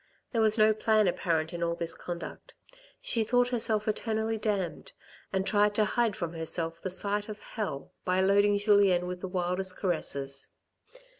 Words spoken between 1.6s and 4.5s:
all this conduct. She thought herself eternally